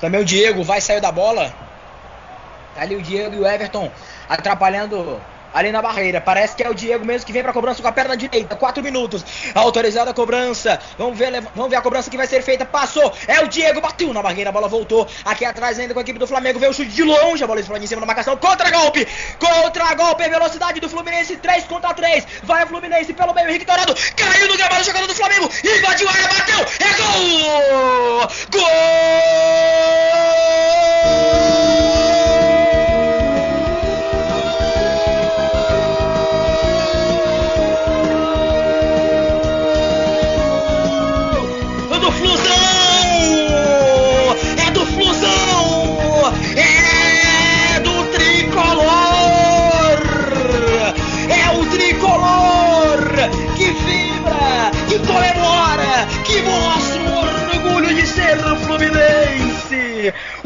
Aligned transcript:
Também 0.00 0.20
o 0.20 0.24
Diego 0.24 0.62
vai 0.62 0.80
sair 0.80 1.00
da 1.00 1.12
bola. 1.12 1.52
Tá 2.74 2.82
ali 2.82 2.96
o 2.96 3.02
Diego 3.02 3.34
e 3.36 3.38
o 3.38 3.46
Everton 3.46 3.90
atrapalhando 4.28 5.20
ali 5.54 5.70
na 5.70 5.80
barreira. 5.80 6.20
Parece 6.20 6.56
que 6.56 6.62
é 6.64 6.68
o 6.68 6.74
Diego 6.74 7.04
mesmo 7.04 7.24
que 7.24 7.32
vem 7.32 7.42
para 7.42 7.52
cobrança 7.52 7.80
com 7.80 7.88
a 7.88 7.92
perna 7.92 8.16
direita. 8.16 8.56
Quatro 8.56 8.82
minutos. 8.82 9.24
Autorizada 9.54 10.10
a 10.10 10.14
cobrança. 10.14 10.80
Vamos 10.98 11.16
ver, 11.16 11.40
vamos 11.54 11.70
ver 11.70 11.76
a 11.76 11.80
cobrança 11.80 12.10
que 12.10 12.16
vai 12.16 12.26
ser 12.26 12.42
feita. 12.42 12.66
Passou. 12.66 13.12
É 13.28 13.40
o 13.40 13.46
Diego. 13.46 13.80
Bateu 13.80 14.12
na 14.12 14.20
barreira. 14.20 14.50
A 14.50 14.52
bola 14.52 14.68
voltou. 14.68 15.06
Aqui 15.24 15.44
atrás 15.44 15.78
ainda 15.78 15.94
com 15.94 16.00
a 16.00 16.02
equipe 16.02 16.18
do 16.18 16.26
Flamengo. 16.26 16.58
Veio 16.58 16.72
o 16.72 16.74
chute 16.74 16.90
de 16.90 17.04
longe. 17.04 17.44
A 17.44 17.46
bola 17.46 17.60
explode 17.60 17.84
em 17.84 17.86
cima 17.86 18.00
da 18.00 18.06
marcação. 18.06 18.36
Contra 18.36 18.70
golpe. 18.70 19.06
Contra 19.38 19.94
golpe. 19.94 20.28
Velocidade 20.28 20.80
do 20.80 20.88
Fluminense. 20.88 21.36
3 21.36 21.64
contra 21.64 21.94
3. 21.94 22.26
Vai 22.42 22.64
o 22.64 22.66
Fluminense 22.66 23.12
pelo 23.12 23.32
meio. 23.32 23.48
Henrique 23.48 23.64
Dourado. 23.64 23.94
Caiu 24.16 24.48
no 24.48 24.56
gramado. 24.56 24.84
Jogando 24.84 25.06
do 25.06 25.14
Flamengo. 25.14 25.48
Invadiu 25.62 26.08
a 26.08 26.12
área. 26.12 26.28
Bateu. 26.28 26.60
É 26.80 26.94
gol. 26.96 28.28
Gol. 28.50 29.93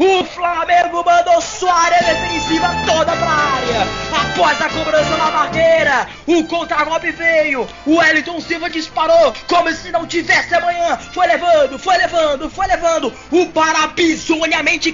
O 0.09 0.25
Flamengo 0.25 1.05
mandou 1.05 1.39
sua 1.39 1.71
área 1.71 1.99
defensiva 1.99 2.67
toda 2.83 3.15
pra 3.15 3.29
área. 3.29 3.87
Após 4.11 4.59
a 4.59 4.69
cobrança 4.69 5.15
na 5.17 5.29
barreira, 5.29 6.07
o 6.25 6.43
contra-golpe 6.45 7.11
veio. 7.11 7.67
O 7.85 7.97
Wellington 7.97 8.41
Silva 8.41 8.71
disparou 8.71 9.31
como 9.47 9.71
se 9.71 9.91
não 9.91 10.07
tivesse 10.07 10.55
amanhã. 10.55 10.97
Foi 11.13 11.27
levando, 11.27 11.77
foi 11.77 11.95
levando, 11.97 12.49
foi 12.49 12.65
levando. 12.65 13.13
O 13.29 13.45
Pará 13.47 13.93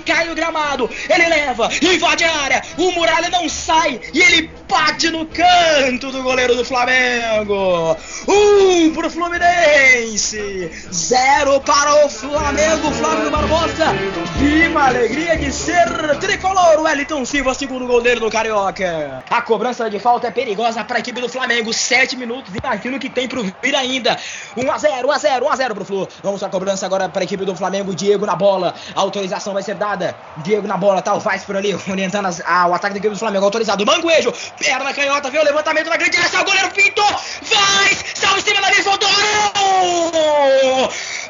cai 0.05 0.25
no 0.25 0.35
gramado. 0.35 0.89
Ele 1.09 1.29
leva, 1.29 1.69
invade 1.81 2.25
a 2.25 2.35
área. 2.35 2.61
O 2.77 2.91
Muralha 2.91 3.29
não 3.29 3.47
sai 3.47 4.01
e 4.13 4.21
ele 4.21 4.51
bate 4.67 5.09
no 5.09 5.25
canto 5.27 6.11
do 6.11 6.23
goleiro 6.23 6.55
do 6.55 6.65
Flamengo. 6.65 7.97
Um 8.27 8.93
pro 8.93 9.09
Fluminense, 9.09 10.69
zero 10.93 11.61
para 11.61 12.05
o 12.05 12.09
Flamengo. 12.09 12.91
Flávio 12.91 13.31
Barbosa, 13.31 13.93
viva 14.37 14.81
a 14.81 15.04
alegria 15.05 15.37
de 15.37 15.51
ser 15.51 16.17
tricolor. 16.19 16.81
Wellington 16.81 17.23
Silva, 17.25 17.53
segundo 17.53 17.85
goleiro 17.85 18.19
do 18.19 18.31
Carioca. 18.31 19.23
A 19.29 19.41
cobrança 19.43 19.87
de 19.87 19.99
falta 19.99 20.27
é 20.27 20.31
perigosa 20.31 20.83
para 20.83 20.97
a 20.97 20.99
equipe 20.99 21.21
do 21.21 21.29
Flamengo. 21.29 21.71
Sete 21.71 22.17
minutos, 22.17 22.51
imagino 22.55 22.97
que 22.97 23.07
tem 23.07 23.27
pro 23.27 23.43
vir 23.43 23.75
ainda. 23.75 24.17
1 24.57 24.71
a 24.71 24.77
0 24.79 25.07
1 25.07 25.11
a 25.11 25.17
0 25.19 25.45
1 25.45 25.49
a 25.51 25.55
0 25.55 25.75
pro 25.75 25.85
Flu. 25.85 26.07
Vamos 26.23 26.41
à 26.41 26.49
cobrança 26.49 26.87
agora 26.87 27.07
para 27.07 27.21
a 27.21 27.23
equipe 27.23 27.45
do 27.45 27.55
Flamengo. 27.55 27.93
Diego 27.93 28.25
na 28.25 28.35
bola. 28.35 28.73
A 28.95 29.01
autorização 29.01 29.53
vai 29.53 29.61
ser 29.61 29.75
dada. 29.75 30.15
Diego 30.37 30.67
na 30.67 30.75
bola, 30.75 31.03
tá 31.03 31.13
o 31.13 31.19
Vaz 31.19 31.43
por 31.43 31.55
ali, 31.55 31.75
orientando 31.87 32.25
as, 32.25 32.41
a, 32.43 32.65
o 32.65 32.73
ataque 32.73 32.95
da 32.95 32.99
equipe 32.99 33.13
do 33.13 33.19
Flamengo. 33.19 33.45
Autorizado. 33.45 33.85
Manguejo, 33.85 34.33
perna 34.57 34.91
canhota, 34.91 35.29
veio 35.29 35.43
o 35.43 35.45
levantamento 35.45 35.87
na 35.87 35.97
grande 35.97 36.17
área. 36.17 36.41
O 36.41 36.45
goleiro 36.45 36.71
pintou. 36.71 37.05
Vai, 37.05 37.95
salve 38.15 38.39
em 38.39 38.43
cima 38.43 38.59
da 38.59 38.71
voltou. 38.81 39.09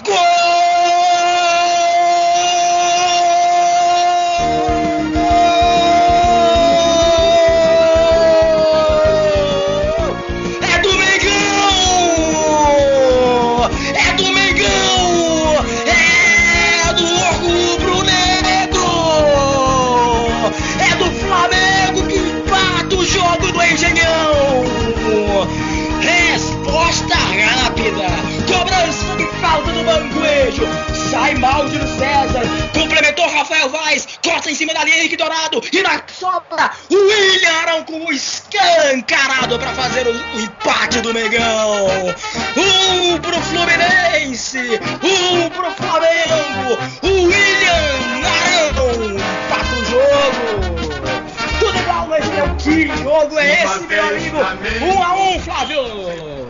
Gol! 0.05 1.14
Em 34.55 34.57
cima 34.57 34.73
da 34.73 34.85
linha 34.85 34.99
Henrique 34.99 35.17
Dourado 35.17 35.61
e 35.69 35.81
na 35.81 36.01
sobra 36.07 36.71
o 36.89 36.95
William 36.95 37.51
Arão 37.61 37.83
com 37.83 38.05
o 38.05 38.13
escancarado 38.13 39.59
para 39.59 39.73
fazer 39.73 40.07
o, 40.07 40.11
o, 40.11 40.39
empate 40.39 41.01
do 41.01 41.13
Megão. 41.13 42.15
Um 42.55 43.19
pro 43.19 43.41
Fluminense, 43.41 44.79
um 45.03 45.49
pro 45.49 45.71
Flamengo, 45.71 46.77
o 47.01 47.23
William 47.25 48.23
Arão 48.23 49.17
empata 49.17 49.75
o 49.75 49.85
jogo. 49.85 50.95
Tudo 51.59 51.77
igual, 51.77 52.07
mas 52.07 52.25
é 52.25 52.55
que 52.57 53.03
jogo 53.03 53.37
é 53.37 53.63
esse, 53.63 53.87
meu 53.87 54.47
amigo? 54.47 54.85
Um 54.85 55.03
a 55.03 55.15
um, 55.15 55.39
Flávio 55.41 56.44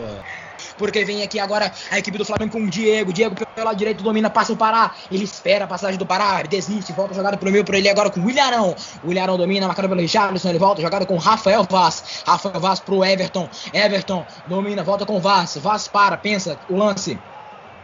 porque 0.76 1.04
vem 1.04 1.22
aqui 1.22 1.38
agora 1.38 1.72
a 1.90 1.98
equipe 1.98 2.18
do 2.18 2.24
Flamengo 2.24 2.52
com 2.52 2.64
o 2.64 2.70
Diego. 2.70 3.12
Diego 3.12 3.34
pelo 3.34 3.66
lado 3.66 3.76
direito 3.76 4.02
domina, 4.02 4.28
passa 4.30 4.52
o 4.52 4.56
Pará. 4.56 4.94
Ele 5.10 5.24
espera 5.24 5.64
a 5.64 5.68
passagem 5.68 5.98
do 5.98 6.06
Pará, 6.06 6.42
desiste, 6.42 6.92
volta 6.92 7.12
a 7.12 7.16
jogada 7.16 7.36
pro 7.36 7.50
meio, 7.50 7.64
por 7.64 7.74
ele 7.74 7.88
agora 7.88 8.10
com 8.10 8.20
o 8.20 8.26
William. 8.26 8.74
O 9.02 9.08
William 9.08 9.36
domina, 9.36 9.66
marcado 9.66 9.88
pelo 9.88 10.00
Richarlison. 10.00 10.48
Ele 10.48 10.58
volta, 10.58 10.82
jogada 10.82 11.06
com 11.06 11.16
Rafael 11.16 11.66
Vaz. 11.68 12.22
Rafael 12.26 12.60
Vaz 12.60 12.80
pro 12.80 13.04
Everton. 13.04 13.48
Everton 13.72 14.26
domina, 14.46 14.82
volta 14.82 15.06
com 15.06 15.20
Vaz. 15.20 15.56
Vaz 15.56 15.88
para, 15.88 16.16
pensa 16.16 16.58
o 16.68 16.76
lance. 16.76 17.18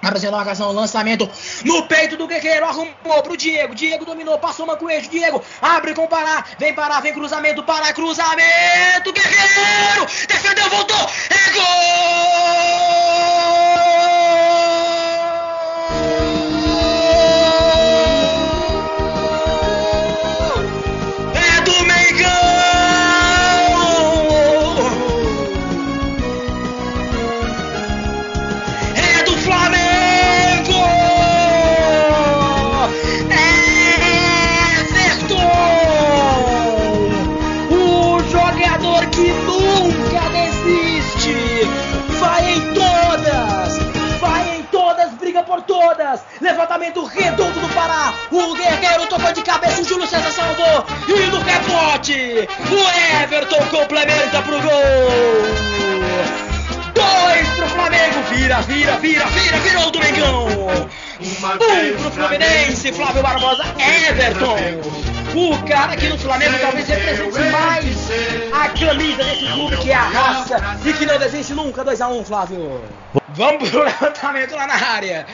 A 0.02 0.30
marcação, 0.32 0.72
lançamento 0.72 1.30
no 1.64 1.84
peito 1.84 2.16
do 2.16 2.26
Guerreiro, 2.26 2.66
arrumou 2.66 3.22
pro 3.22 3.36
Diego, 3.36 3.72
Diego 3.72 4.04
dominou, 4.04 4.36
passou 4.36 4.64
uma 4.64 4.76
coelho, 4.76 5.08
Diego 5.08 5.40
abre 5.60 5.94
com 5.94 6.08
Pará, 6.08 6.44
vem 6.58 6.74
Pará, 6.74 6.98
vem 6.98 7.14
cruzamento, 7.14 7.62
Pará, 7.62 7.92
cruzamento, 7.92 9.12
Guerreiro, 9.12 10.06
defendeu, 10.26 10.68
voltou, 10.70 11.08
é 11.30 11.50
gol! 11.52 12.91
Levantamento 46.40 47.04
redondo 47.04 47.60
do 47.60 47.68
Pará. 47.74 48.12
O 48.30 48.54
Guerreiro 48.54 49.06
tocou 49.06 49.32
de 49.32 49.42
cabeça. 49.42 49.82
O 49.82 49.84
Júlio 49.84 50.06
César 50.06 50.30
salvou. 50.30 50.84
E 51.08 51.26
no 51.26 51.40
rebote, 51.40 52.48
o 52.70 53.22
Everton 53.22 53.66
complementa 53.66 54.42
pro 54.42 54.60
gol. 54.60 55.72
Dois 56.94 57.48
pro 57.56 57.68
Flamengo. 57.68 58.22
Vira, 58.30 58.62
vira, 58.62 58.96
vira, 58.98 59.26
vira, 59.26 59.58
virou 59.58 59.88
o 59.88 59.90
Domingão. 59.90 60.46
Um 61.20 61.98
pro 61.98 62.10
Fluminense. 62.10 62.92
Flávio 62.92 63.22
Barbosa. 63.22 63.64
Everton. 63.78 65.12
O 65.34 65.56
cara 65.66 65.94
aqui 65.94 66.08
no 66.08 66.18
Flamengo 66.18 66.58
talvez 66.60 66.86
represente 66.86 67.38
mais 67.50 68.10
a 68.52 68.68
camisa 68.68 69.24
desse 69.24 69.46
clube 69.52 69.76
que 69.78 69.90
é 69.90 69.94
a 69.94 70.02
raça 70.02 70.78
e 70.84 70.92
que 70.92 71.06
não 71.06 71.18
desiste 71.18 71.54
nunca. 71.54 71.82
2x1, 71.82 72.10
um, 72.10 72.24
Flávio. 72.24 72.82
Vamos 73.34 73.70
pro 73.70 73.82
levantamento 73.82 74.54
lá 74.54 74.66
na 74.66 74.74
área. 74.74 75.26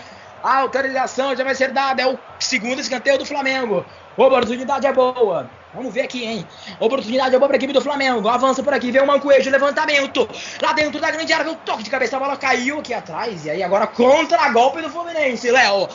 A 0.43 0.58
autorização 0.58 1.35
já 1.35 1.44
vai 1.44 1.55
ser 1.55 1.73
dada. 1.73 2.02
É 2.02 2.06
o 2.06 2.19
segundo 2.38 2.81
escanteio 2.81 3.19
do 3.19 3.26
Flamengo. 3.26 3.85
Oportunidade 4.17 4.87
é 4.87 4.93
boa. 4.93 5.49
Vamos 5.73 5.93
ver 5.93 6.00
aqui, 6.02 6.25
hein? 6.25 6.46
Oportunidade 6.81 7.35
é 7.35 7.38
boa 7.38 7.49
para 7.49 7.56
a 7.56 7.58
equipe 7.58 7.73
do 7.73 7.81
Flamengo. 7.81 8.29
Avança 8.29 8.62
por 8.62 8.73
aqui, 8.73 8.90
vê 8.90 9.00
o 9.00 9.06
Mancoejo, 9.06 9.50
levantamento. 9.50 10.29
Lá 10.62 10.73
dentro 10.73 11.00
da 11.00 11.11
grande 11.11 11.32
área, 11.32 11.44
vê 11.44 11.50
o 11.50 11.56
toque 11.56 11.82
de 11.82 11.90
cabeça. 11.90 12.17
A 12.17 12.20
bola 12.20 12.37
caiu 12.37 12.81
aqui 12.81 12.94
atrás. 12.94 13.44
E 13.44 13.50
aí 13.50 13.62
agora 13.62 13.87
contra-golpe 13.87 14.81
do 14.81 14.90
Fluminense, 14.90 15.50
Léo. 15.50 15.88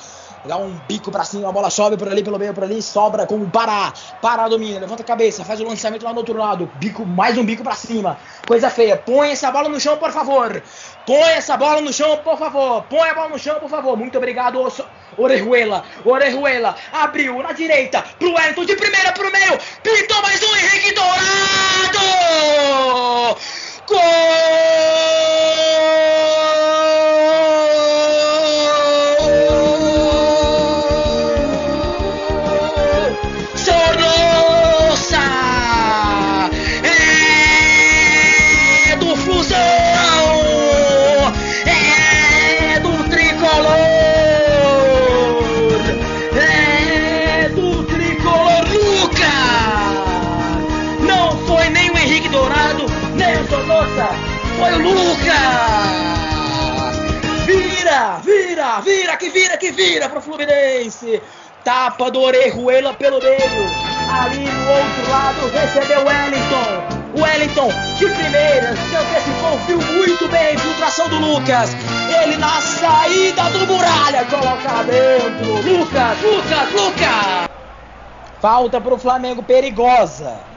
Dá 0.46 0.58
um 0.58 0.78
bico 0.90 1.10
pra 1.10 1.24
cima, 1.24 1.48
a 1.48 1.52
bola 1.54 1.70
sobe 1.70 1.96
por 1.96 2.10
ali, 2.10 2.22
pelo 2.22 2.38
meio, 2.38 2.54
por 2.54 2.66
ali, 2.66 2.82
sobra 2.82 3.26
com 3.26 3.36
o 3.36 3.50
Pará. 3.50 3.94
Pará 4.22 4.50
domina, 4.50 4.80
levanta 4.80 5.02
a 5.02 5.06
cabeça, 5.06 5.46
faz 5.46 5.62
o 5.62 5.64
lançamento 5.64 6.04
lá 6.04 6.12
do 6.12 6.18
outro 6.18 6.38
lado. 6.38 6.70
Bico, 6.76 7.06
mais 7.06 7.38
um 7.38 7.46
bico 7.46 7.64
pra 7.64 7.76
cima. 7.76 8.18
Coisa 8.46 8.70
feia. 8.70 8.98
Põe 8.98 9.32
essa 9.32 9.50
bola 9.52 9.70
no 9.70 9.80
chão, 9.80 9.98
por 9.98 10.12
favor. 10.12 10.62
Põe 11.06 11.32
essa 11.32 11.56
bola 11.56 11.80
no 11.80 11.94
chão, 11.94 12.18
por 12.18 12.38
favor. 12.38 12.84
Põe 12.90 13.10
a 13.10 13.14
bola 13.14 13.30
no 13.30 13.40
chão, 13.40 13.58
por 13.60 13.70
favor. 13.70 13.96
Muito 13.96 14.18
obrigado, 14.18 14.60
Orejuela, 15.18 15.84
Orejuela, 16.04 16.76
abriu 16.92 17.42
na 17.42 17.52
direita, 17.52 18.04
pro 18.18 18.34
Wellington, 18.34 18.66
de 18.66 18.76
primeira 18.76 19.12
pro 19.12 19.32
meio, 19.32 19.60
pintou 19.82 20.22
mais 20.22 20.42
um, 20.42 20.56
Henrique 20.56 20.94
Dourado! 20.94 22.93
Foi 53.54 54.74
o 54.74 54.78
Lucas! 54.80 55.24
Vira, 57.46 58.20
vira, 58.24 58.80
vira, 58.82 59.18
que 59.18 59.30
vira, 59.30 59.58
que 59.58 59.72
vira 59.72 60.10
pro 60.10 60.22
Fluminense! 60.22 61.22
Tapa 61.64 62.10
do 62.10 62.20
Orejuela 62.20 62.94
pelo 62.96 63.20
meio. 63.22 63.38
Ali 64.10 64.40
no 64.40 64.70
outro 64.70 65.10
lado 65.10 65.48
recebeu 65.54 66.00
Wellington. 66.00 67.04
Wellington 67.16 67.70
de 67.98 68.06
primeira 68.08 68.76
se 68.76 68.96
antecipou, 68.96 69.58
viu 69.68 69.78
muito 69.98 70.28
bem 70.30 70.48
a 70.48 70.54
infiltração 70.54 71.08
do 71.10 71.20
Lucas. 71.20 71.70
Ele 72.24 72.38
na 72.38 72.60
saída 72.60 73.44
do 73.52 73.68
muralha 73.68 74.26
coloca 74.26 74.84
dentro. 74.84 75.54
Lucas, 75.62 76.22
Lucas, 76.22 76.72
Lucas! 76.74 77.50
Falta 78.42 78.82
pro 78.82 78.98
Flamengo 78.98 79.44
perigosa. 79.44 80.53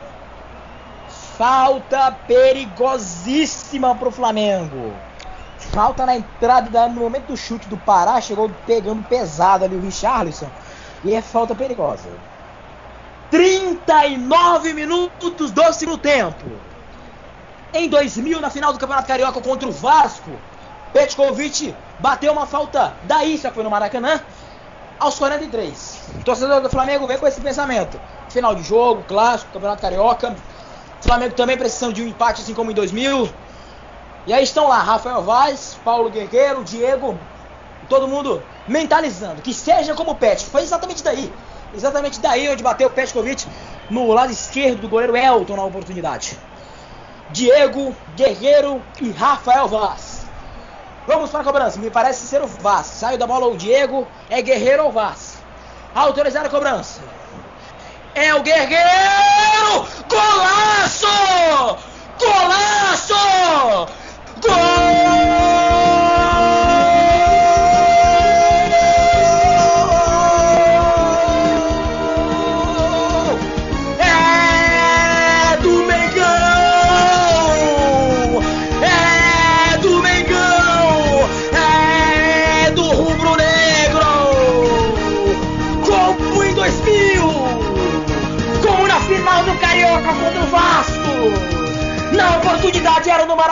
Falta 1.36 2.12
perigosíssima 2.26 3.94
pro 3.94 4.10
Flamengo. 4.10 4.94
Falta 5.58 6.06
na 6.06 6.16
entrada, 6.16 6.88
no 6.88 7.00
momento 7.00 7.26
do 7.26 7.36
chute 7.36 7.68
do 7.68 7.76
Pará, 7.76 8.20
chegou 8.20 8.50
pegando 8.66 9.02
pesado 9.02 9.64
ali 9.64 9.76
o 9.76 9.80
Richarlison. 9.80 10.48
E 11.04 11.14
é 11.14 11.20
falta 11.20 11.54
perigosa. 11.54 12.08
39 13.30 14.72
minutos 14.72 15.50
do 15.50 15.72
segundo 15.72 15.98
tempo. 15.98 16.46
Em 17.74 17.88
2000, 17.88 18.40
na 18.40 18.48
final 18.48 18.72
do 18.72 18.78
Campeonato 18.78 19.08
Carioca 19.08 19.40
contra 19.42 19.68
o 19.68 19.72
Vasco, 19.72 20.30
Petkovic 20.94 21.74
bateu 21.98 22.32
uma 22.32 22.46
falta 22.46 22.94
daí, 23.02 23.36
já 23.36 23.50
foi 23.50 23.62
no 23.62 23.70
Maracanã, 23.70 24.20
aos 24.98 25.18
43. 25.18 26.00
O 26.20 26.24
torcedor 26.24 26.62
do 26.62 26.70
Flamengo 26.70 27.06
vem 27.06 27.18
com 27.18 27.26
esse 27.26 27.40
pensamento. 27.42 28.00
Final 28.30 28.54
de 28.54 28.62
jogo, 28.62 29.04
clássico, 29.04 29.52
Campeonato 29.52 29.82
Carioca. 29.82 30.34
Flamengo 31.06 31.34
também 31.34 31.56
precisando 31.56 31.94
de 31.94 32.02
um 32.02 32.08
empate, 32.08 32.42
assim 32.42 32.52
como 32.52 32.70
em 32.70 32.74
2000. 32.74 33.30
E 34.26 34.32
aí 34.32 34.42
estão 34.42 34.68
lá, 34.68 34.80
Rafael 34.80 35.22
Vaz, 35.22 35.78
Paulo 35.84 36.10
Guerreiro, 36.10 36.64
Diego, 36.64 37.16
todo 37.88 38.08
mundo 38.08 38.42
mentalizando 38.66 39.40
que 39.40 39.54
seja 39.54 39.94
como 39.94 40.10
o 40.10 40.14
Pet. 40.16 40.44
Foi 40.46 40.62
exatamente 40.62 41.04
daí, 41.04 41.32
exatamente 41.72 42.18
daí 42.18 42.48
onde 42.48 42.62
bateu 42.62 42.88
o 42.88 42.90
Petkovic 42.90 43.46
no 43.88 44.12
lado 44.12 44.32
esquerdo 44.32 44.80
do 44.80 44.88
goleiro 44.88 45.16
Elton 45.16 45.54
na 45.54 45.64
oportunidade. 45.64 46.36
Diego, 47.30 47.94
Guerreiro 48.16 48.82
e 49.00 49.10
Rafael 49.10 49.68
Vaz. 49.68 50.26
Vamos 51.06 51.30
para 51.30 51.42
a 51.42 51.44
cobrança, 51.44 51.78
me 51.78 51.88
parece 51.88 52.26
ser 52.26 52.42
o 52.42 52.48
Vaz. 52.48 52.86
Saiu 52.86 53.16
da 53.16 53.28
bola 53.28 53.46
o 53.46 53.56
Diego, 53.56 54.08
é 54.28 54.42
Guerreiro 54.42 54.82
ou 54.82 54.90
Vaz. 54.90 55.38
Autorizar 55.94 56.44
a 56.44 56.48
cobrança 56.48 57.00
é 58.16 58.34
o 58.34 58.42
Guerreiro! 58.42 59.86
Golaço! 60.08 61.78
Golaço! 62.18 63.14
Gol! 64.40 64.75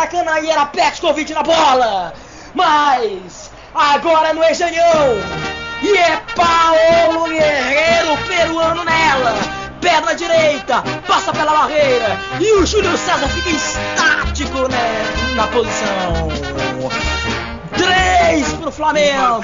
Maracanã 0.04 0.38
e 0.40 0.50
era 0.50 0.66
Petkovic 0.66 1.32
na 1.32 1.42
bola. 1.42 2.12
Mas 2.54 3.50
agora 3.74 4.34
no 4.34 4.44
Ejanhão. 4.44 5.16
E 5.82 5.96
é 5.96 6.20
Paulo 6.34 7.28
Guerreiro 7.28 8.16
peruano 8.26 8.84
nela. 8.84 9.34
Perna 9.80 10.14
direita, 10.14 10.82
passa 11.06 11.32
pela 11.32 11.52
barreira. 11.52 12.18
E 12.38 12.52
o 12.52 12.66
Júlio 12.66 12.96
César 12.96 13.28
fica 13.28 13.50
estático 13.50 14.68
né, 14.68 15.34
na 15.36 15.46
posição. 15.48 16.28
Três 17.76 18.52
pro 18.54 18.70
Flamengo. 18.70 19.40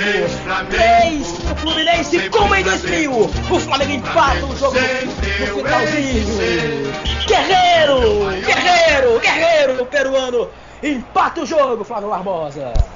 Três 0.71 1.33
pro 1.33 1.57
Fluminense, 1.57 2.29
como 2.31 2.55
em 2.55 2.63
2000. 2.63 3.13
O 3.13 3.61
Flamengo 3.61 3.93
empata 3.93 4.47
o 4.47 4.57
jogo 4.57 4.77
no 5.39 5.47
finalzinho. 5.57 6.93
Guerreiro, 7.27 8.41
guerreiro, 8.41 9.21
guerreiro 9.21 9.87
peruano. 9.87 10.51
Empata 10.83 11.43
o 11.43 11.47
jogo, 11.47 11.85
Flávio 11.85 12.09
Barbosa. 12.09 12.73